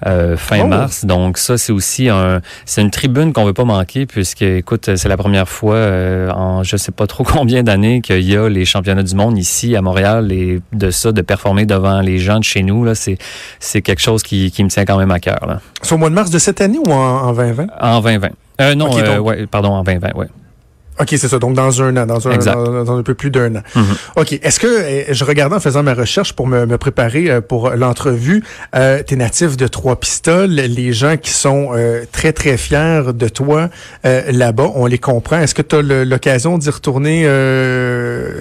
euh, 0.07 0.37
fin 0.37 0.61
oh! 0.63 0.67
mars. 0.67 1.05
Donc 1.05 1.37
ça, 1.37 1.59
c'est 1.59 1.73
aussi 1.73 2.09
un, 2.09 2.41
c'est 2.65 2.81
une 2.81 2.91
tribune 2.91 3.33
qu'on 3.33 3.45
veut 3.45 3.53
pas 3.53 3.65
manquer 3.65 4.07
puisque, 4.07 4.43
écoute, 4.43 4.97
c'est 4.97 5.09
la 5.09 5.17
première 5.17 5.49
fois 5.49 5.75
euh, 5.75 6.31
en 6.31 6.63
je 6.63 6.77
sais 6.77 6.93
pas 6.93 7.07
trop 7.07 7.25
combien 7.39 7.63
d'années 7.63 8.01
qu'il 8.01 8.23
y 8.23 8.37
a 8.37 8.49
les 8.49 8.65
championnats 8.65 9.03
du 9.03 9.15
monde 9.15 9.39
ici 9.39 9.77
à 9.77 9.83
Montréal 9.83 10.33
et 10.33 10.61
de 10.73 10.91
ça, 10.91 11.13
de 11.19 11.23
performer 11.23 11.67
devant 11.67 12.01
les 12.01 12.19
gens 12.19 12.39
de 12.39 12.45
chez 12.45 12.63
nous, 12.63 12.85
là, 12.85 12.95
c'est, 12.95 13.19
c'est 13.61 13.83
quelque 13.83 14.01
chose 14.01 14.23
qui, 14.23 14.51
qui 14.51 14.65
me 14.65 14.69
tient 14.69 14.85
quand 14.85 14.99
même 14.99 15.11
à 15.11 15.19
cœur. 15.19 15.61
C'est 15.83 15.95
au 15.95 15.99
mois 15.99 16.11
de 16.11 16.15
mars 16.15 16.31
de 16.31 16.39
cette 16.39 16.61
année 16.61 16.79
ou 16.79 16.93
en, 16.93 17.33
2020? 17.33 17.67
En 17.81 18.01
2020. 18.01 18.29
Euh, 18.61 18.75
non, 18.75 18.97
euh, 18.99 19.19
ouais, 19.19 19.47
pardon, 19.47 19.71
en 19.71 19.83
2020, 19.83 20.15
ouais. 20.15 20.27
OK, 21.01 21.09
c'est 21.11 21.29
ça. 21.29 21.39
Donc, 21.39 21.55
dans 21.55 21.83
un 21.83 21.97
an, 21.97 22.07
dans 22.07 22.29
un, 22.29 22.37
dans, 22.39 22.99
un 22.99 23.03
peu 23.03 23.15
plus 23.15 23.31
d'un 23.31 23.55
an. 23.57 23.63
Mm-hmm. 23.75 24.21
OK. 24.21 24.33
Est-ce 24.43 24.59
que, 24.59 24.67
eh, 24.67 25.15
je 25.15 25.25
regardais 25.25 25.55
en 25.55 25.61
faisant 25.61 25.83
ma 25.83 25.95
recherche 25.95 26.33
pour 26.33 26.47
me, 26.47 26.67
me 26.67 26.77
préparer 26.77 27.31
euh, 27.31 27.41
pour 27.41 27.71
l'entrevue, 27.71 28.43
euh, 28.75 29.03
tu 29.07 29.15
es 29.15 29.17
natif 29.17 29.57
de 29.57 29.67
Trois-Pistoles. 29.69 30.51
Les 30.51 30.93
gens 30.93 31.17
qui 31.17 31.31
sont 31.31 31.71
euh, 31.73 32.05
très, 32.11 32.33
très 32.33 32.57
fiers 32.57 33.13
de 33.15 33.29
toi 33.29 33.69
euh, 34.05 34.23
là-bas, 34.33 34.73
on 34.75 34.87
les 34.87 34.99
comprend. 34.99 35.39
Est-ce 35.39 35.55
que 35.55 35.63
tu 35.63 35.77
as 35.77 35.83
l'occasion 35.83 36.59
d'y 36.59 36.71
retourner 36.71 37.25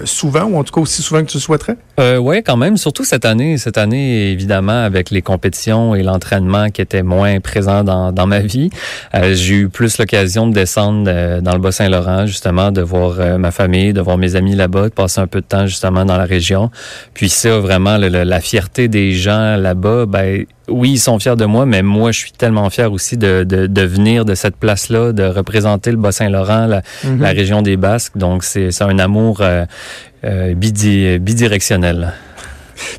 souvent 0.04 0.44
ou 0.44 0.58
en 0.58 0.64
tout 0.64 0.72
cas 0.72 0.80
aussi 0.80 1.02
souvent 1.02 1.20
que 1.24 1.30
tu 1.30 1.40
souhaiterais? 1.40 1.76
oui, 2.20 2.42
quand 2.42 2.56
même. 2.56 2.76
Surtout 2.76 3.04
cette 3.04 3.24
année. 3.24 3.58
Cette 3.58 3.78
année, 3.78 4.30
évidemment, 4.30 4.84
avec 4.84 5.10
les 5.10 5.22
compétitions 5.22 5.94
et 5.94 6.02
l'entraînement 6.02 6.68
qui 6.70 6.80
étaient 6.80 7.02
moins 7.02 7.40
présents 7.40 7.82
dans, 7.84 8.12
dans 8.12 8.26
ma 8.26 8.40
vie, 8.40 8.70
j'ai 9.32 9.54
eu 9.54 9.68
plus 9.68 9.98
l'occasion 9.98 10.46
de 10.46 10.52
descendre 10.52 11.40
dans 11.40 11.52
le 11.52 11.58
Bas-Saint-Laurent, 11.58 12.26
justement 12.26 12.70
de 12.70 12.82
voir 12.82 13.20
euh, 13.20 13.38
ma 13.38 13.50
famille, 13.50 13.92
de 13.92 14.00
voir 14.00 14.18
mes 14.18 14.36
amis 14.36 14.54
là-bas, 14.54 14.88
de 14.88 14.94
passer 14.94 15.20
un 15.20 15.26
peu 15.26 15.40
de 15.40 15.46
temps 15.46 15.66
justement 15.66 16.04
dans 16.04 16.16
la 16.16 16.24
région. 16.24 16.70
Puis 17.14 17.28
ça, 17.28 17.58
vraiment, 17.58 17.96
la 17.98 18.40
fierté 18.40 18.88
des 18.88 19.12
gens 19.12 19.56
là-bas, 19.56 20.06
ben 20.06 20.44
oui, 20.68 20.92
ils 20.92 20.98
sont 20.98 21.18
fiers 21.18 21.36
de 21.36 21.44
moi, 21.44 21.66
mais 21.66 21.82
moi, 21.82 22.12
je 22.12 22.18
suis 22.18 22.32
tellement 22.32 22.68
fier 22.70 22.92
aussi 22.92 23.16
de, 23.16 23.44
de, 23.44 23.82
venir 23.82 24.24
de 24.24 24.34
cette 24.34 24.56
place-là, 24.56 25.12
de 25.12 25.24
représenter 25.24 25.90
le 25.90 25.96
Bas-Saint-Laurent, 25.96 26.66
la, 26.66 26.82
mhm. 27.04 27.22
région 27.24 27.62
des 27.62 27.76
Basques. 27.76 28.16
Donc, 28.16 28.44
c'est 28.44 28.70
un 28.82 28.98
amour 28.98 29.38
euh, 29.40 29.64
euh, 30.24 30.54
bidirectionnel. 30.54 32.12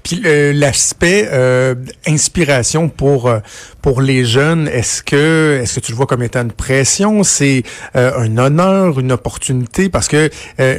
Puis 0.03 0.21
euh, 0.25 0.53
l'aspect 0.53 1.27
euh, 1.31 1.75
inspiration 2.07 2.89
pour 2.89 3.27
euh, 3.27 3.39
pour 3.81 4.01
les 4.01 4.25
jeunes, 4.25 4.67
est-ce 4.67 5.03
que 5.03 5.59
est-ce 5.62 5.79
que 5.79 5.86
tu 5.86 5.91
le 5.91 5.98
vois 5.98 6.05
comme 6.05 6.24
étant 6.24 6.41
une 6.41 6.51
pression, 6.51 7.24
c'est 7.24 7.63
un 7.93 8.38
honneur, 8.38 9.00
une 9.00 9.12
opportunité? 9.12 9.89
Parce 9.89 10.07
que 10.07 10.29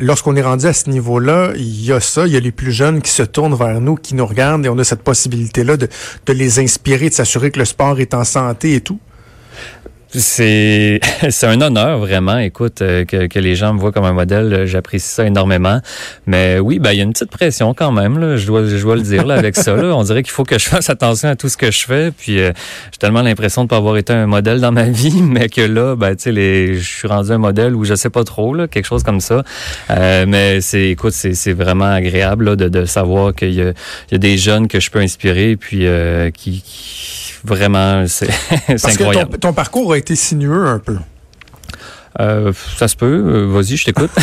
lorsqu'on 0.00 0.36
est 0.36 0.42
rendu 0.42 0.66
à 0.66 0.72
ce 0.72 0.90
niveau-là, 0.90 1.52
il 1.56 1.84
y 1.84 1.92
a 1.92 2.00
ça, 2.00 2.26
il 2.26 2.32
y 2.32 2.36
a 2.36 2.40
les 2.40 2.52
plus 2.52 2.72
jeunes 2.72 3.00
qui 3.00 3.10
se 3.10 3.22
tournent 3.22 3.54
vers 3.54 3.80
nous, 3.80 3.94
qui 3.94 4.14
nous 4.14 4.26
regardent 4.26 4.66
et 4.66 4.68
on 4.68 4.78
a 4.78 4.84
cette 4.84 5.02
possibilité 5.02 5.64
là 5.64 5.76
de 5.76 5.88
de 6.26 6.32
les 6.32 6.58
inspirer, 6.58 7.08
de 7.08 7.14
s'assurer 7.14 7.50
que 7.50 7.58
le 7.58 7.64
sport 7.64 8.00
est 8.00 8.12
en 8.12 8.24
santé 8.24 8.74
et 8.74 8.80
tout. 8.80 9.00
C'est 10.12 11.00
c'est 11.30 11.46
un 11.46 11.60
honneur 11.60 11.98
vraiment. 11.98 12.38
Écoute, 12.38 12.82
euh, 12.82 13.04
que, 13.04 13.26
que 13.26 13.38
les 13.38 13.54
gens 13.54 13.74
me 13.74 13.78
voient 13.78 13.92
comme 13.92 14.04
un 14.04 14.12
modèle, 14.12 14.52
euh, 14.52 14.66
j'apprécie 14.66 15.08
ça 15.08 15.24
énormément. 15.24 15.80
Mais 16.26 16.58
oui, 16.58 16.80
ben 16.80 16.92
il 16.92 16.98
y 16.98 17.00
a 17.00 17.04
une 17.04 17.12
petite 17.12 17.30
pression 17.30 17.74
quand 17.74 17.92
même. 17.92 18.18
Là, 18.18 18.36
je 18.36 18.46
dois 18.46 18.66
je 18.66 18.82
dois 18.82 18.96
le 18.96 19.02
dire 19.02 19.24
là 19.24 19.34
avec 19.34 19.56
ça. 19.56 19.76
Là. 19.76 19.94
On 19.94 20.02
dirait 20.02 20.22
qu'il 20.22 20.32
faut 20.32 20.44
que 20.44 20.58
je 20.58 20.68
fasse 20.68 20.90
attention 20.90 21.28
à 21.28 21.36
tout 21.36 21.48
ce 21.48 21.56
que 21.56 21.70
je 21.70 21.86
fais. 21.86 22.10
Puis 22.10 22.40
euh, 22.40 22.52
j'ai 22.90 22.98
tellement 22.98 23.22
l'impression 23.22 23.62
de 23.62 23.68
pas 23.68 23.76
avoir 23.76 23.96
été 23.96 24.12
un 24.12 24.26
modèle 24.26 24.60
dans 24.60 24.72
ma 24.72 24.84
vie, 24.84 25.22
mais 25.22 25.48
que 25.48 25.60
là, 25.60 25.94
ben 25.94 26.16
tu 26.16 26.24
sais, 26.24 26.32
les, 26.32 26.74
je 26.74 26.88
suis 26.88 27.08
rendu 27.08 27.30
un 27.30 27.38
modèle 27.38 27.76
où 27.76 27.84
je 27.84 27.94
sais 27.94 28.10
pas 28.10 28.24
trop 28.24 28.52
là, 28.54 28.66
quelque 28.66 28.86
chose 28.86 29.04
comme 29.04 29.20
ça. 29.20 29.44
mais 29.88 30.60
c'est 30.60 30.88
écoute, 30.88 31.12
c'est 31.12 31.34
c'est 31.34 31.52
vraiment 31.52 31.90
agréable 31.90 32.46
là, 32.46 32.56
de, 32.56 32.68
de 32.68 32.84
savoir 32.84 33.34
qu'il 33.34 33.54
y 33.54 33.62
a, 33.62 33.70
il 33.70 34.12
y 34.12 34.14
a 34.14 34.18
des 34.18 34.36
jeunes 34.38 34.66
que 34.66 34.80
je 34.80 34.90
peux 34.90 34.98
inspirer, 34.98 35.56
puis 35.56 35.86
qui, 36.34 36.62
qui 36.62 37.20
vraiment 37.44 38.04
c'est 38.06 38.28
incroyable. 38.68 39.30
Que 39.30 39.36
ton, 39.36 39.48
ton 39.48 39.52
parcours 39.52 39.92
a 39.92 39.99
été 40.00 40.16
sinueux 40.16 40.66
un 40.66 40.78
peu? 40.78 40.96
Euh, 42.18 42.52
ça 42.76 42.88
se 42.88 42.96
peut. 42.96 43.06
Euh, 43.06 43.46
vas-y, 43.46 43.76
je 43.76 43.84
t'écoute. 43.84 44.10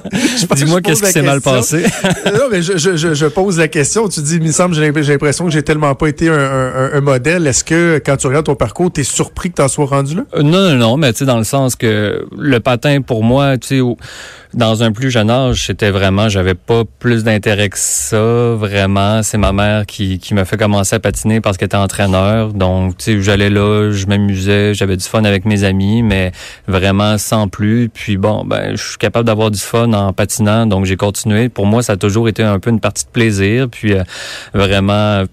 Dis-moi 0.56 0.80
qu'est-ce 0.80 1.02
qui 1.02 1.12
s'est 1.12 1.22
mal 1.22 1.40
passé. 1.40 1.84
non, 2.26 2.48
mais 2.50 2.62
je, 2.62 2.78
je, 2.78 2.96
je, 2.96 3.26
pose 3.26 3.58
la 3.58 3.68
question. 3.68 4.08
Tu 4.08 4.22
dis, 4.22 4.36
il 4.36 4.42
me 4.42 4.50
semble, 4.50 4.74
j'ai 4.74 4.90
l'impression 4.90 5.44
que 5.44 5.50
j'ai 5.50 5.62
tellement 5.62 5.94
pas 5.94 6.08
été 6.08 6.28
un, 6.28 6.38
un, 6.38 6.92
un 6.94 7.00
modèle. 7.00 7.46
Est-ce 7.46 7.62
que 7.62 8.00
quand 8.04 8.16
tu 8.16 8.26
regardes 8.26 8.46
ton 8.46 8.54
parcours, 8.54 8.90
tu 8.90 9.02
es 9.02 9.04
surpris 9.04 9.50
que 9.50 9.56
tu 9.56 9.62
en 9.62 9.68
sois 9.68 9.86
rendu 9.86 10.16
là? 10.16 10.22
Euh, 10.34 10.42
non, 10.42 10.70
non, 10.70 10.76
non, 10.76 10.96
mais 10.96 11.12
tu 11.12 11.20
sais, 11.20 11.24
dans 11.26 11.38
le 11.38 11.44
sens 11.44 11.76
que 11.76 12.26
le 12.36 12.60
patin, 12.60 13.02
pour 13.02 13.22
moi, 13.22 13.58
tu 13.58 13.68
sais, 13.68 13.80
dans 14.54 14.82
un 14.82 14.92
plus 14.92 15.10
jeune 15.10 15.30
âge, 15.30 15.66
c'était 15.66 15.90
vraiment, 15.90 16.28
j'avais 16.28 16.54
pas 16.54 16.82
plus 16.98 17.24
d'intérêt 17.24 17.68
que 17.68 17.78
ça, 17.78 18.54
vraiment. 18.54 19.22
C'est 19.22 19.38
ma 19.38 19.52
mère 19.52 19.86
qui, 19.86 20.18
qui 20.18 20.34
m'a 20.34 20.44
fait 20.44 20.56
commencer 20.56 20.96
à 20.96 21.00
patiner 21.00 21.40
parce 21.40 21.56
qu'elle 21.56 21.66
était 21.66 21.76
entraîneur. 21.76 22.52
Donc, 22.52 22.96
tu 22.98 23.04
sais, 23.04 23.22
j'allais 23.22 23.50
là, 23.50 23.90
je 23.92 24.06
m'amusais, 24.06 24.74
j'avais 24.74 24.96
du 24.96 25.04
fun 25.04 25.24
avec 25.24 25.44
mes 25.44 25.64
amis, 25.64 26.02
mais 26.02 26.32
vraiment 26.66 27.18
sans 27.18 27.48
plus. 27.48 27.88
Puis 27.88 28.16
bon, 28.16 28.44
ben, 28.44 28.76
je 28.76 28.82
suis 28.82 28.98
capable 28.98 29.26
d'avoir 29.26 29.50
du 29.50 29.60
fun 29.60 29.92
en 29.92 30.12
patinant, 30.12 30.66
donc 30.66 30.84
j'ai 30.84 30.96
continué. 30.96 31.48
Pour 31.48 31.66
moi, 31.66 31.82
ça 31.82 31.94
a 31.94 31.96
toujours 31.96 32.28
été 32.28 32.42
un 32.42 32.58
peu 32.58 32.70
une 32.70 32.80
partie 32.80 33.04
de 33.04 33.10
plaisir. 33.10 33.68
Puis 33.70 33.94
euh, 33.94 34.02
vraiment 34.54 35.24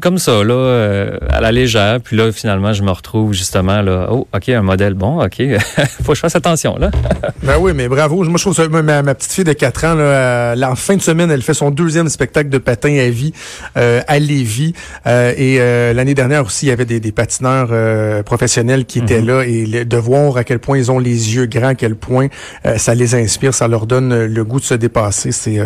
comme 0.00 0.18
ça, 0.18 0.42
là, 0.42 0.54
euh, 0.54 1.18
à 1.28 1.40
la 1.40 1.52
légère. 1.52 2.00
Puis 2.00 2.16
là, 2.16 2.32
finalement, 2.32 2.72
je 2.72 2.82
me 2.82 2.90
retrouve 2.90 3.32
justement 3.32 3.80
là. 3.80 4.08
Oh, 4.10 4.26
OK, 4.34 4.48
un 4.48 4.62
modèle 4.62 4.94
bon, 4.94 5.24
OK. 5.24 5.40
Faut 6.02 6.12
que 6.12 6.14
je 6.16 6.20
fasse 6.20 6.34
attention, 6.34 6.76
là. 6.78 6.90
ben 7.42 7.58
oui, 7.60 7.72
mais 7.74 7.88
bravo. 7.88 8.24
Moi, 8.24 8.36
je 8.36 8.42
trouve 8.42 8.56
ça, 8.56 8.68
ma, 8.68 8.82
ma 9.02 9.14
petite 9.14 9.32
fille 9.32 9.44
de 9.44 9.52
4 9.52 9.84
ans, 9.84 9.94
là, 9.94 10.70
en 10.70 10.74
fin 10.74 10.96
de 10.96 11.02
semaine, 11.02 11.30
elle 11.30 11.42
fait 11.42 11.54
son 11.54 11.70
deuxième 11.70 12.08
spectacle 12.08 12.48
de 12.48 12.58
patin 12.58 12.96
à 12.98 13.08
vie 13.08 13.32
euh, 13.76 14.00
à 14.08 14.18
Lévis. 14.18 14.74
Euh, 15.06 15.32
et 15.36 15.58
l'année 15.94 16.14
dernière 16.14 16.44
aussi, 16.44 16.66
il 16.66 16.70
y 16.70 16.72
avait 16.72 16.86
des, 16.86 16.98
des 16.98 17.12
patineurs 17.12 18.24
professionnels 18.24 18.86
qui 18.86 18.98
étaient 18.98 19.20
mhm. 19.20 19.26
là. 19.26 19.44
Et 19.46 19.84
de 19.84 19.96
voir 19.96 20.36
à 20.36 20.44
quel 20.44 20.58
point 20.58 20.76
ils 20.76 20.90
ont 20.90 20.98
les 20.98 21.34
yeux 21.34 21.46
grands, 21.46 21.68
à 21.68 21.74
quel 21.74 21.94
point 21.94 22.28
ça 22.76 22.94
les 22.94 23.14
inspire, 23.14 23.54
ça 23.54 23.68
leur 23.68 23.86
donne 23.86 24.26
le 24.26 24.44
goût 24.44 24.58
de 24.58 24.64
se 24.64 24.74
dépasser. 24.74 25.30
C'est 25.32 25.60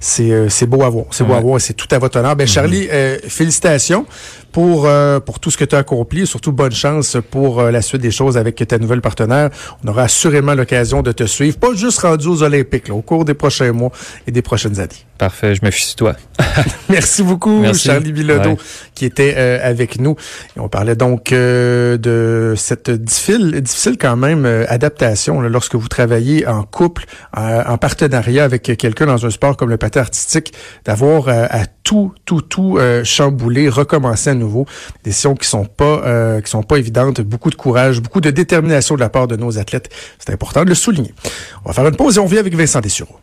c'est 0.00 0.48
c'est 0.48 0.66
beau 0.66 0.82
à 0.82 0.88
voir. 0.88 1.06
C'est 1.10 1.24
beau 1.24 1.34
à 1.34 1.40
voir. 1.40 1.60
C'est 1.60 1.74
tout 1.74 1.88
à 1.92 1.98
votre 1.98 2.18
honneur. 2.18 2.34
Ben. 2.34 2.46
Charlie, 2.46 2.88
félicitations 3.28 3.59
félicitations 3.60 4.06
pour 4.52 4.86
euh, 4.86 5.20
pour 5.20 5.38
tout 5.38 5.50
ce 5.50 5.56
que 5.56 5.64
tu 5.64 5.74
as 5.74 5.78
accompli 5.78 6.26
surtout 6.26 6.52
bonne 6.52 6.72
chance 6.72 7.16
pour 7.30 7.60
euh, 7.60 7.70
la 7.70 7.82
suite 7.82 8.02
des 8.02 8.10
choses 8.10 8.36
avec 8.36 8.56
ta 8.66 8.78
nouvelle 8.78 9.00
partenaire. 9.00 9.50
On 9.84 9.88
aura 9.88 10.02
assurément 10.02 10.54
l'occasion 10.54 11.02
de 11.02 11.12
te 11.12 11.24
suivre, 11.24 11.58
pas 11.58 11.74
juste 11.74 12.00
rendu 12.00 12.26
aux 12.26 12.42
Olympiques, 12.42 12.88
là, 12.88 12.94
au 12.94 13.02
cours 13.02 13.24
des 13.24 13.34
prochains 13.34 13.72
mois 13.72 13.92
et 14.26 14.32
des 14.32 14.42
prochaines 14.42 14.80
années. 14.80 15.09
Parfait, 15.20 15.54
je 15.54 15.62
me 15.62 15.70
fie 15.70 15.84
sur 15.84 15.96
toi. 15.96 16.16
Merci 16.88 17.22
beaucoup, 17.22 17.62
Charlie 17.74 18.10
Bilodeau, 18.10 18.56
qui 18.94 19.04
était 19.04 19.34
euh, 19.36 19.58
avec 19.62 20.00
nous. 20.00 20.16
Et 20.56 20.60
on 20.60 20.70
parlait 20.70 20.96
donc 20.96 21.30
de 21.30 22.54
cette 22.56 22.90
difficile, 22.90 23.60
difficile 23.60 23.98
quand 23.98 24.16
même 24.16 24.46
adaptation 24.66 25.42
lorsque 25.42 25.74
vous 25.74 25.88
travaillez 25.88 26.46
en 26.46 26.62
couple, 26.62 27.04
en 27.36 27.76
partenariat 27.76 28.44
avec 28.44 28.62
quelqu'un 28.62 29.04
dans 29.04 29.26
un 29.26 29.30
sport 29.30 29.58
comme 29.58 29.68
le 29.68 29.76
patin 29.76 30.00
artistique, 30.00 30.54
d'avoir 30.86 31.28
à 31.28 31.66
tout, 31.82 32.14
tout, 32.24 32.40
tout 32.40 32.78
chambouler, 33.04 33.68
recommencer 33.68 34.30
à 34.30 34.34
nouveau. 34.34 34.64
Des 35.04 35.10
décisions 35.10 35.34
qui 35.34 35.46
sont 35.46 35.66
pas 35.66 36.00
euh, 36.06 36.40
qui 36.40 36.50
sont 36.50 36.62
pas 36.62 36.76
évidentes. 36.76 37.20
Beaucoup 37.20 37.50
de 37.50 37.56
courage, 37.56 38.00
beaucoup 38.00 38.20
de 38.20 38.30
détermination 38.30 38.94
de 38.94 39.00
la 39.00 39.08
part 39.08 39.26
de 39.28 39.36
nos 39.36 39.58
athlètes. 39.58 39.90
C'est 40.18 40.32
important 40.32 40.64
de 40.64 40.70
le 40.70 40.74
souligner. 40.74 41.14
On 41.64 41.68
va 41.68 41.74
faire 41.74 41.86
une 41.86 41.96
pause 41.96 42.16
et 42.16 42.20
on 42.20 42.26
vient 42.26 42.40
avec 42.40 42.54
Vincent 42.54 42.80
Dessureau. 42.80 43.18